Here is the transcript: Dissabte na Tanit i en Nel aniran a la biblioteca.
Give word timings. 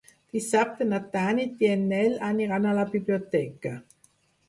Dissabte 0.37 0.87
na 0.87 1.01
Tanit 1.17 1.63
i 1.67 1.71
en 1.75 1.85
Nel 1.93 2.19
aniran 2.33 2.69
a 2.69 2.75
la 2.81 2.89
biblioteca. 2.97 3.79